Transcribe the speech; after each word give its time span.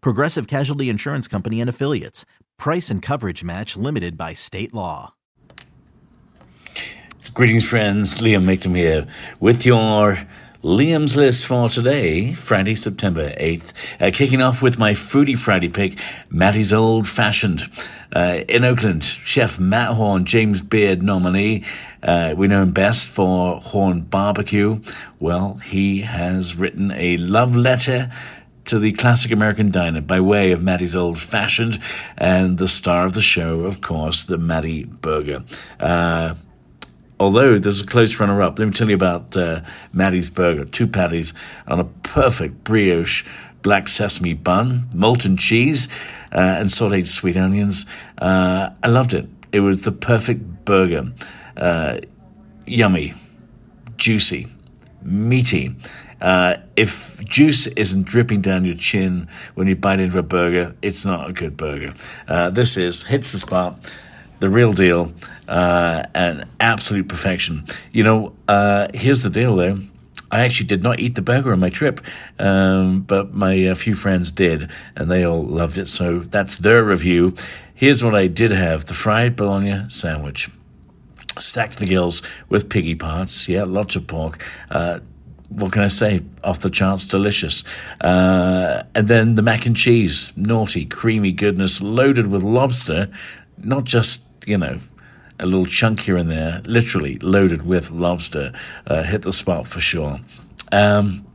Progressive 0.00 0.46
Casualty 0.46 0.88
Insurance 0.88 1.28
Company 1.28 1.60
and 1.60 1.70
Affiliates. 1.70 2.24
Price 2.58 2.90
and 2.90 3.02
coverage 3.02 3.44
match 3.44 3.76
limited 3.76 4.16
by 4.16 4.34
state 4.34 4.72
law. 4.74 5.14
Greetings, 7.34 7.68
friends. 7.68 8.16
Liam 8.16 8.44
Mayclem 8.44 8.76
here 8.76 9.06
with 9.40 9.66
your 9.66 10.16
Liam's 10.62 11.16
list 11.16 11.46
for 11.46 11.68
today, 11.68 12.32
Friday, 12.32 12.74
September 12.74 13.30
8th. 13.30 13.72
Uh, 14.00 14.10
kicking 14.12 14.40
off 14.40 14.62
with 14.62 14.78
my 14.78 14.94
Foodie 14.94 15.38
Friday 15.38 15.68
pick, 15.68 15.98
Mattie's 16.30 16.72
Old 16.72 17.06
Fashioned. 17.06 17.70
Uh, 18.14 18.40
in 18.48 18.64
Oakland, 18.64 19.04
Chef 19.04 19.60
Matt 19.60 19.92
Horn, 19.92 20.24
James 20.24 20.62
Beard 20.62 21.02
nominee. 21.02 21.64
Uh, 22.02 22.34
we 22.36 22.48
know 22.48 22.62
him 22.62 22.72
best 22.72 23.08
for 23.08 23.60
Horn 23.60 24.00
Barbecue. 24.00 24.80
Well, 25.20 25.54
he 25.58 26.00
has 26.00 26.56
written 26.56 26.90
a 26.92 27.16
love 27.18 27.54
letter 27.54 28.10
to 28.66 28.78
the 28.78 28.92
classic 28.92 29.30
American 29.30 29.70
diner 29.70 30.00
by 30.00 30.20
way 30.20 30.52
of 30.52 30.62
Mattie's 30.62 30.94
Old 30.94 31.18
Fashioned 31.18 31.80
and 32.18 32.58
the 32.58 32.68
star 32.68 33.06
of 33.06 33.14
the 33.14 33.22
show, 33.22 33.60
of 33.60 33.80
course, 33.80 34.24
the 34.24 34.38
Mattie 34.38 34.84
Burger. 34.84 35.44
Uh, 35.80 36.34
although 37.18 37.58
there's 37.58 37.80
a 37.80 37.86
close 37.86 38.18
runner 38.20 38.42
up, 38.42 38.58
let 38.58 38.66
me 38.66 38.74
tell 38.74 38.88
you 38.88 38.94
about 38.94 39.36
uh, 39.36 39.60
Mattie's 39.92 40.30
Burger. 40.30 40.64
Two 40.64 40.86
patties 40.86 41.32
on 41.66 41.80
a 41.80 41.84
perfect 41.84 42.64
brioche 42.64 43.24
black 43.62 43.88
sesame 43.88 44.32
bun, 44.32 44.88
molten 44.92 45.36
cheese, 45.36 45.88
uh, 46.30 46.38
and 46.38 46.68
sauteed 46.68 47.08
sweet 47.08 47.36
onions. 47.36 47.84
Uh, 48.18 48.70
I 48.80 48.88
loved 48.88 49.12
it. 49.12 49.28
It 49.50 49.60
was 49.60 49.82
the 49.82 49.90
perfect 49.90 50.64
burger. 50.64 51.12
Uh, 51.56 51.98
yummy, 52.64 53.14
juicy, 53.96 54.46
meaty. 55.02 55.74
Uh, 56.20 56.56
if 56.76 57.24
juice 57.24 57.66
isn't 57.66 58.04
dripping 58.04 58.40
down 58.40 58.64
your 58.64 58.76
chin 58.76 59.28
when 59.54 59.66
you 59.66 59.76
bite 59.76 60.00
into 60.00 60.18
a 60.18 60.22
burger, 60.22 60.74
it's 60.82 61.04
not 61.04 61.28
a 61.28 61.32
good 61.32 61.56
burger. 61.56 61.94
Uh, 62.26 62.50
this 62.50 62.76
is 62.76 63.04
hits 63.04 63.32
the 63.32 63.38
spot 63.38 63.78
the 64.40 64.48
real 64.48 64.72
deal, 64.72 65.12
uh, 65.48 66.04
and 66.14 66.46
absolute 66.60 67.08
perfection. 67.08 67.64
You 67.92 68.04
know, 68.04 68.32
uh, 68.48 68.88
here's 68.94 69.22
the 69.22 69.30
deal 69.30 69.56
though. 69.56 69.80
I 70.30 70.40
actually 70.40 70.66
did 70.66 70.82
not 70.82 70.98
eat 70.98 71.14
the 71.14 71.22
burger 71.22 71.52
on 71.52 71.60
my 71.60 71.70
trip, 71.70 72.00
um, 72.38 73.02
but 73.02 73.32
my 73.32 73.66
uh, 73.66 73.74
few 73.74 73.94
friends 73.94 74.32
did, 74.32 74.68
and 74.96 75.10
they 75.10 75.24
all 75.24 75.44
loved 75.44 75.78
it. 75.78 75.88
So 75.88 76.20
that's 76.20 76.56
their 76.56 76.82
review. 76.82 77.34
Here's 77.74 78.02
what 78.02 78.14
I 78.14 78.26
did 78.26 78.50
have 78.50 78.86
the 78.86 78.94
fried 78.94 79.36
bologna 79.36 79.84
sandwich, 79.88 80.50
stacked 81.38 81.78
the 81.78 81.86
gills 81.86 82.22
with 82.48 82.68
piggy 82.68 82.96
parts. 82.96 83.48
Yeah, 83.48 83.64
lots 83.64 83.94
of 83.94 84.06
pork. 84.08 84.44
Uh, 84.68 85.00
what 85.48 85.72
can 85.72 85.82
I 85.82 85.88
say? 85.88 86.22
Off 86.44 86.60
the 86.60 86.70
charts, 86.70 87.04
delicious. 87.04 87.64
Uh, 88.00 88.82
and 88.94 89.08
then 89.08 89.34
the 89.34 89.42
mac 89.42 89.66
and 89.66 89.76
cheese, 89.76 90.32
naughty, 90.36 90.84
creamy 90.84 91.32
goodness, 91.32 91.80
loaded 91.80 92.26
with 92.28 92.42
lobster, 92.42 93.08
not 93.58 93.84
just, 93.84 94.22
you 94.46 94.58
know, 94.58 94.78
a 95.38 95.46
little 95.46 95.66
chunk 95.66 96.00
here 96.00 96.16
and 96.16 96.30
there, 96.30 96.62
literally 96.64 97.18
loaded 97.18 97.62
with 97.66 97.90
lobster. 97.90 98.52
Uh, 98.86 99.02
hit 99.02 99.22
the 99.22 99.32
spot 99.32 99.66
for 99.66 99.80
sure. 99.80 100.20
Um, 100.72 101.26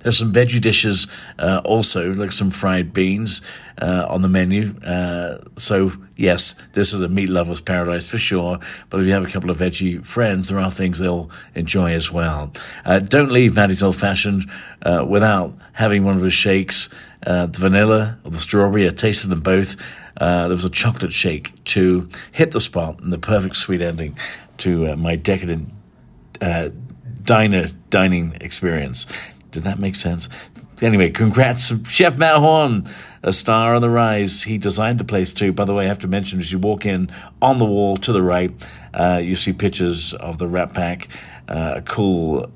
there's 0.00 0.18
some 0.18 0.32
veggie 0.32 0.60
dishes 0.60 1.08
uh, 1.38 1.60
also, 1.64 2.12
like 2.12 2.32
some 2.32 2.50
fried 2.50 2.92
beans 2.92 3.42
uh, 3.80 4.06
on 4.08 4.22
the 4.22 4.28
menu. 4.28 4.74
Uh, 4.80 5.38
so, 5.56 5.92
yes, 6.16 6.54
this 6.72 6.92
is 6.92 7.00
a 7.00 7.08
meat 7.08 7.28
lover's 7.28 7.60
paradise 7.60 8.08
for 8.08 8.18
sure. 8.18 8.58
But 8.90 9.00
if 9.00 9.06
you 9.06 9.12
have 9.12 9.24
a 9.24 9.30
couple 9.30 9.50
of 9.50 9.58
veggie 9.58 10.04
friends, 10.04 10.48
there 10.48 10.58
are 10.58 10.70
things 10.70 10.98
they'll 10.98 11.30
enjoy 11.54 11.92
as 11.92 12.12
well. 12.12 12.52
Uh, 12.84 13.00
don't 13.00 13.30
leave 13.30 13.54
Mattie's 13.54 13.82
Old 13.82 13.96
Fashioned 13.96 14.50
uh, 14.82 15.04
without 15.08 15.54
having 15.72 16.04
one 16.04 16.14
of 16.14 16.22
the 16.22 16.30
shakes, 16.30 16.88
uh, 17.26 17.46
the 17.46 17.58
vanilla 17.58 18.18
or 18.24 18.30
the 18.30 18.38
strawberry. 18.38 18.86
I 18.86 18.90
tasted 18.90 19.28
them 19.28 19.40
both. 19.40 19.76
there 20.18 20.48
was 20.48 20.64
a 20.64 20.70
chocolate 20.70 21.12
shake 21.12 21.64
to 21.64 22.08
hit 22.32 22.52
the 22.52 22.60
spot 22.60 23.00
and 23.00 23.12
the 23.12 23.18
perfect 23.18 23.56
sweet 23.56 23.80
ending 23.80 24.16
to 24.58 24.96
my 24.96 25.16
decadent 25.16 25.72
diner 27.24 27.66
dining 27.90 28.36
experience. 28.40 29.06
Did 29.58 29.64
that 29.64 29.80
make 29.80 29.96
sense? 29.96 30.28
Anyway, 30.80 31.10
congrats, 31.10 31.72
Chef 31.90 32.16
Matt 32.16 32.36
Horn, 32.36 32.84
a 33.24 33.32
star 33.32 33.74
on 33.74 33.82
the 33.82 33.90
rise. 33.90 34.44
He 34.44 34.56
designed 34.56 35.00
the 35.00 35.04
place 35.04 35.32
too. 35.32 35.52
By 35.52 35.64
the 35.64 35.74
way, 35.74 35.86
I 35.86 35.88
have 35.88 35.98
to 35.98 36.06
mention 36.06 36.38
as 36.38 36.52
you 36.52 36.60
walk 36.60 36.86
in 36.86 37.10
on 37.42 37.58
the 37.58 37.64
wall 37.64 37.96
to 37.96 38.12
the 38.12 38.22
right, 38.22 38.52
uh, 38.94 39.20
you 39.20 39.34
see 39.34 39.52
pictures 39.52 40.14
of 40.14 40.38
the 40.38 40.46
Rat 40.46 40.74
Pack, 40.74 41.08
uh, 41.48 41.74
a 41.78 41.82
cool 41.82 42.52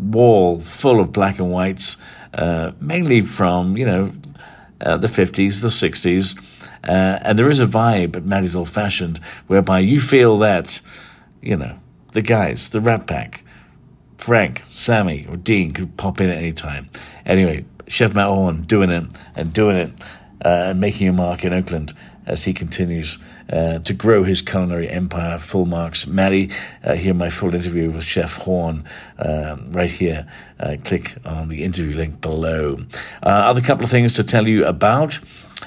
wall 0.00 0.60
full 0.60 1.00
of 1.00 1.10
black 1.10 1.40
and 1.40 1.50
whites, 1.50 1.96
uh, 2.32 2.70
mainly 2.80 3.22
from, 3.22 3.76
you 3.76 3.86
know, 3.86 4.12
uh, 4.80 4.96
the 4.96 5.08
50s, 5.08 5.62
the 5.62 5.66
60s. 5.66 6.40
Uh, 6.84 7.18
and 7.22 7.36
there 7.36 7.50
is 7.50 7.58
a 7.58 7.66
vibe 7.66 8.14
at 8.14 8.24
Mattie's 8.24 8.54
Old 8.54 8.68
Fashioned 8.68 9.18
whereby 9.48 9.80
you 9.80 10.00
feel 10.00 10.38
that, 10.38 10.80
you 11.42 11.56
know, 11.56 11.76
the 12.12 12.22
guys, 12.22 12.70
the 12.70 12.78
Rat 12.78 13.08
Pack, 13.08 13.42
Frank, 14.18 14.62
Sammy, 14.70 15.26
or 15.28 15.36
Dean 15.36 15.70
could 15.70 15.96
pop 15.96 16.20
in 16.20 16.30
at 16.30 16.38
any 16.38 16.52
time. 16.52 16.88
Anyway, 17.24 17.64
Chef 17.86 18.14
Matt 18.14 18.28
Horn 18.28 18.62
doing 18.62 18.90
it 18.90 19.04
and 19.34 19.52
doing 19.52 19.76
it 19.76 19.92
uh, 20.44 20.70
and 20.70 20.80
making 20.80 21.08
a 21.08 21.12
mark 21.12 21.44
in 21.44 21.52
Oakland 21.52 21.92
as 22.26 22.44
he 22.44 22.52
continues 22.52 23.18
uh, 23.50 23.78
to 23.78 23.92
grow 23.94 24.24
his 24.24 24.42
culinary 24.42 24.88
empire. 24.88 25.38
Full 25.38 25.64
marks. 25.64 26.06
Mattie, 26.06 26.50
uh, 26.82 26.94
hear 26.94 27.14
my 27.14 27.30
full 27.30 27.54
interview 27.54 27.90
with 27.90 28.04
Chef 28.04 28.36
Horn 28.36 28.84
um, 29.18 29.70
right 29.70 29.90
here. 29.90 30.26
Uh, 30.58 30.76
click 30.82 31.14
on 31.24 31.48
the 31.48 31.62
interview 31.62 31.96
link 31.96 32.20
below. 32.20 32.78
Uh, 33.22 33.28
other 33.28 33.60
couple 33.60 33.84
of 33.84 33.90
things 33.90 34.14
to 34.14 34.24
tell 34.24 34.48
you 34.48 34.66
about. 34.66 35.20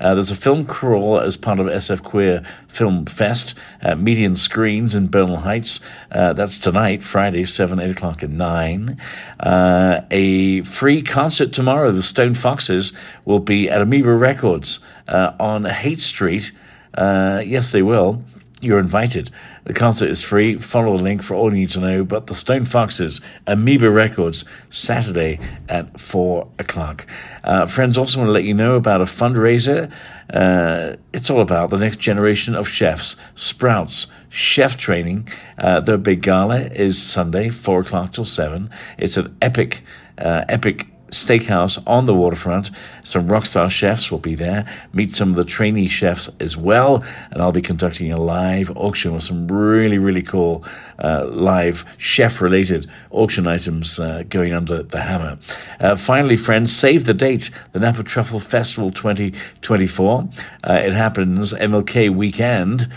Uh, 0.00 0.14
there's 0.14 0.30
a 0.30 0.36
film 0.36 0.66
crawl 0.66 1.20
as 1.20 1.36
part 1.36 1.60
of 1.60 1.66
SF 1.66 2.02
Queer 2.02 2.42
Film 2.68 3.06
Fest 3.06 3.54
at 3.80 3.98
Median 3.98 4.36
Screens 4.36 4.94
in 4.94 5.06
Bernal 5.06 5.36
Heights. 5.38 5.80
Uh, 6.10 6.32
that's 6.32 6.58
tonight, 6.58 7.02
Friday, 7.02 7.44
7, 7.44 7.78
8 7.78 7.90
o'clock, 7.90 8.22
and 8.22 8.36
9. 8.36 9.00
Uh, 9.40 10.00
a 10.10 10.62
free 10.62 11.02
concert 11.02 11.52
tomorrow. 11.52 11.92
The 11.92 12.02
Stone 12.02 12.34
Foxes 12.34 12.92
will 13.24 13.40
be 13.40 13.70
at 13.70 13.80
Amoeba 13.80 14.14
Records 14.14 14.80
uh, 15.08 15.32
on 15.38 15.64
Haight 15.64 16.00
Street. 16.00 16.52
Uh, 16.92 17.42
yes, 17.44 17.72
they 17.72 17.82
will. 17.82 18.22
You're 18.64 18.78
invited. 18.78 19.30
The 19.64 19.74
concert 19.74 20.08
is 20.08 20.22
free. 20.22 20.56
Follow 20.56 20.96
the 20.96 21.02
link 21.02 21.22
for 21.22 21.34
all 21.34 21.52
you 21.52 21.60
need 21.60 21.70
to 21.70 21.80
know. 21.80 22.02
But 22.02 22.26
the 22.26 22.34
Stone 22.34 22.64
Foxes, 22.64 23.20
Amoeba 23.46 23.90
Records, 23.90 24.44
Saturday 24.70 25.38
at 25.68 26.00
4 26.00 26.48
o'clock. 26.58 27.06
Uh, 27.44 27.66
friends, 27.66 27.98
also 27.98 28.18
want 28.18 28.28
to 28.28 28.32
let 28.32 28.44
you 28.44 28.54
know 28.54 28.74
about 28.76 29.02
a 29.02 29.04
fundraiser. 29.04 29.92
Uh, 30.30 30.96
it's 31.12 31.28
all 31.28 31.42
about 31.42 31.68
the 31.68 31.78
next 31.78 31.98
generation 31.98 32.54
of 32.54 32.66
chefs, 32.66 33.16
Sprouts 33.34 34.06
Chef 34.30 34.78
Training. 34.78 35.28
Uh, 35.58 35.80
their 35.80 35.98
big 35.98 36.22
gala 36.22 36.60
is 36.60 37.00
Sunday, 37.00 37.50
4 37.50 37.80
o'clock 37.80 38.12
till 38.12 38.24
7. 38.24 38.70
It's 38.96 39.18
an 39.18 39.36
epic, 39.42 39.82
uh, 40.18 40.44
epic 40.48 40.86
Steakhouse 41.14 41.82
on 41.86 42.06
the 42.06 42.14
waterfront. 42.14 42.70
Some 43.02 43.28
rockstar 43.28 43.70
chefs 43.70 44.10
will 44.10 44.18
be 44.18 44.34
there. 44.34 44.66
Meet 44.92 45.10
some 45.10 45.30
of 45.30 45.36
the 45.36 45.44
trainee 45.44 45.88
chefs 45.88 46.28
as 46.40 46.56
well. 46.56 47.02
And 47.30 47.40
I'll 47.40 47.52
be 47.52 47.62
conducting 47.62 48.12
a 48.12 48.20
live 48.20 48.70
auction 48.76 49.14
with 49.14 49.22
some 49.22 49.48
really, 49.48 49.98
really 49.98 50.22
cool 50.22 50.64
uh, 51.02 51.26
live 51.26 51.84
chef 51.98 52.40
related 52.40 52.86
auction 53.10 53.46
items 53.46 53.98
uh, 53.98 54.24
going 54.28 54.52
under 54.52 54.82
the 54.82 55.00
hammer. 55.00 55.38
Uh, 55.80 55.94
finally, 55.94 56.36
friends, 56.36 56.74
save 56.74 57.06
the 57.06 57.14
date 57.14 57.50
the 57.72 57.80
Napa 57.80 58.02
Truffle 58.02 58.40
Festival 58.40 58.90
2024. 58.90 60.28
Uh, 60.62 60.72
it 60.72 60.92
happens 60.92 61.52
MLK 61.52 62.14
weekend 62.14 62.88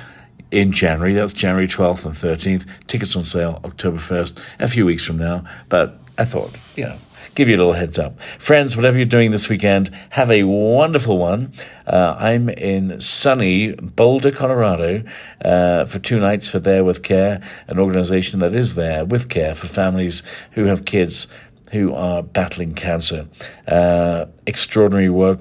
in 0.52 0.72
January. 0.72 1.14
That's 1.14 1.34
January 1.34 1.68
12th 1.68 2.06
and 2.06 2.14
13th. 2.14 2.68
Tickets 2.88 3.16
on 3.16 3.26
sale 3.26 3.60
October 3.64 3.98
1st, 3.98 4.40
a 4.60 4.68
few 4.68 4.86
weeks 4.86 5.04
from 5.04 5.18
now. 5.18 5.44
But 5.70 6.00
I 6.18 6.26
thought, 6.26 6.60
you 6.76 6.86
know, 6.86 6.96
give 7.38 7.48
you 7.48 7.56
a 7.56 7.58
little 7.58 7.74
heads 7.74 8.00
up. 8.00 8.20
Friends, 8.40 8.76
whatever 8.76 8.98
you're 8.98 9.06
doing 9.06 9.30
this 9.30 9.48
weekend, 9.48 9.92
have 10.10 10.32
a 10.32 10.44
wonderful 10.44 11.20
one. 11.20 11.54
Uh, 11.86 12.16
I'm 12.18 12.50
in 12.50 13.00
sunny 13.00 13.74
Boulder, 13.74 14.32
Colorado 14.32 15.04
uh, 15.46 15.86
for 15.86 16.00
two 16.00 16.20
nights 16.20 16.50
for 16.50 16.58
There 16.58 16.84
With 16.84 17.04
Care, 17.04 17.40
an 17.68 17.78
organization 17.78 18.40
that 18.40 18.56
is 18.56 18.74
there 18.74 19.06
with 19.06 19.30
care 19.30 19.54
for 19.54 19.68
families 19.68 20.24
who 20.54 20.64
have 20.64 20.86
kids 20.86 21.28
who 21.72 21.94
are 21.94 22.24
battling 22.24 22.74
cancer. 22.74 23.28
Uh, 23.68 24.26
extraordinary 24.48 25.12
work, 25.12 25.40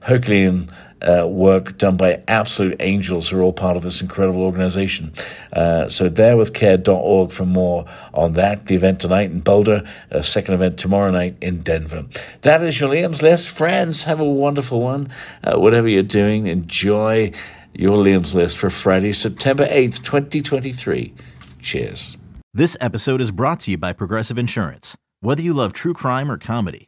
Herculean 0.00 0.70
uh, 1.02 1.26
work 1.26 1.78
done 1.78 1.96
by 1.96 2.22
absolute 2.28 2.76
angels 2.80 3.28
who 3.28 3.38
are 3.38 3.42
all 3.42 3.52
part 3.52 3.76
of 3.76 3.82
this 3.82 4.00
incredible 4.00 4.42
organization. 4.42 5.12
Uh, 5.52 5.88
so 5.88 6.08
therewithcare.org 6.08 7.30
for 7.30 7.46
more 7.46 7.84
on 8.14 8.34
that. 8.34 8.66
The 8.66 8.74
event 8.74 9.00
tonight 9.00 9.30
in 9.30 9.40
Boulder, 9.40 9.88
a 10.10 10.22
second 10.22 10.54
event 10.54 10.78
tomorrow 10.78 11.10
night 11.10 11.36
in 11.40 11.62
Denver. 11.62 12.04
That 12.42 12.62
is 12.62 12.80
your 12.80 12.90
Liam's 12.90 13.22
List. 13.22 13.50
Friends, 13.50 14.04
have 14.04 14.20
a 14.20 14.24
wonderful 14.24 14.80
one. 14.80 15.10
Uh, 15.42 15.58
whatever 15.58 15.88
you're 15.88 16.02
doing, 16.02 16.46
enjoy 16.46 17.32
your 17.74 18.02
Liam's 18.02 18.34
List 18.34 18.58
for 18.58 18.70
Friday, 18.70 19.12
September 19.12 19.66
8th, 19.66 20.02
2023. 20.02 21.14
Cheers. 21.60 22.16
This 22.54 22.76
episode 22.80 23.20
is 23.20 23.30
brought 23.30 23.60
to 23.60 23.70
you 23.70 23.78
by 23.78 23.92
Progressive 23.92 24.38
Insurance. 24.38 24.96
Whether 25.20 25.42
you 25.42 25.52
love 25.52 25.72
true 25.72 25.94
crime 25.94 26.30
or 26.30 26.38
comedy, 26.38 26.87